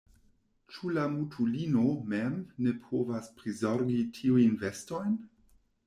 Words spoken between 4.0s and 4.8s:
tiujn